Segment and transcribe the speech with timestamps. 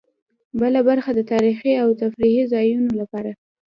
[0.59, 3.31] بله برخه د تاريخي او تفريحي ځایونو لپاره.